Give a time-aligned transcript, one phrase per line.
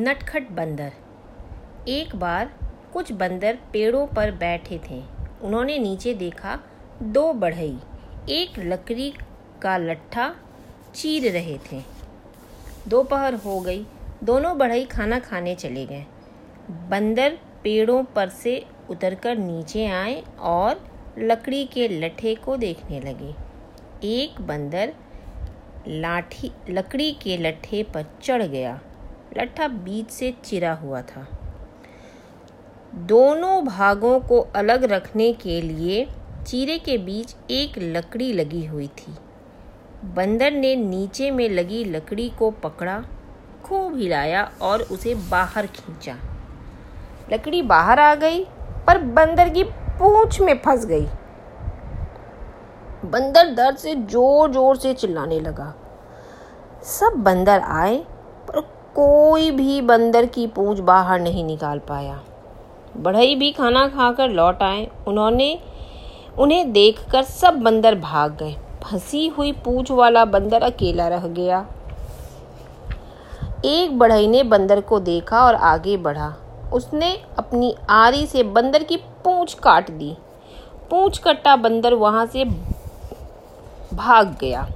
[0.00, 0.92] नटखट बंदर।
[1.88, 2.54] एक बार
[2.92, 5.02] कुछ बंदर पेड़ों पर बैठे थे।
[5.42, 6.58] उन्होंने नीचे देखा
[7.02, 7.78] दो बढ़ई।
[8.28, 9.14] एक लकड़ी
[9.62, 10.34] का लट्ठा
[10.94, 11.82] चीर रहे थे।
[12.88, 13.86] दोपहर हो गई।
[14.24, 16.06] दोनों बढ़ई खाना खाने चले गए।
[16.70, 23.34] बंदर पेड़ों पर से उतरकर नीचे आए और लकड़ी के लट्ठे को देखने लगे।
[24.04, 24.94] एक बंदर
[25.88, 28.80] लाठी, लकड़ी के लट्ठे पर चढ़ गया।
[29.36, 31.26] लट्ठा बीच से चिरा हुआ था।
[33.06, 36.06] दोनों भागों को अलग रखने के लिए
[36.46, 39.14] चीरे के बीच एक लकड़ी लगी हुई थी।
[40.14, 43.02] बंदर ने नीचे में लगी लकड़ी को पकड़ा
[43.64, 46.16] खूब हिलाया और उसे बाहर खींचा।
[47.32, 48.44] लकड़ी बाहर आ गई,
[48.86, 51.06] पर बंदर की पूंछ में फंस गई।
[53.04, 55.74] बंदर दर्द से ज़ोर ज़ोर से चिल्लाने लगा।
[56.88, 57.96] सब बंदर आए,
[58.46, 58.60] पर
[58.94, 62.20] कोई भी बंदर की पूंछ बाहर नहीं निकाल पाया।
[62.96, 65.58] बढ़ई भी खाना खाकर लौट आए। उन्होंने,
[66.38, 71.66] उन्हें देखकर सब बंदर भाग गए। फंसी हुई पूंछ वाला बंदर अकेला रह गया।
[73.64, 76.34] एक बढ़ई ने बंदर को देखा और आगे बढ़ा।
[76.72, 80.16] उसने अपनी आरी से बंदर की पूंछ काट दी।
[80.90, 82.44] पूंछ कट्टा बंदर वहाँ से
[83.94, 84.68] भाग गया।